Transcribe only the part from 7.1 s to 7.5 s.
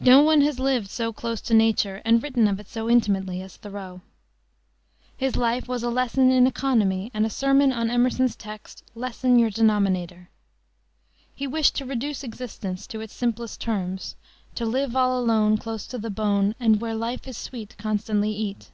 and a